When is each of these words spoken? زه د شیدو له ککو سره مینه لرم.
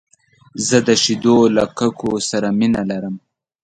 زه 0.67 0.77
د 0.87 0.89
شیدو 1.03 1.37
له 1.55 1.63
ککو 1.77 2.11
سره 2.29 2.47
مینه 2.59 2.81
لرم. 2.89 3.15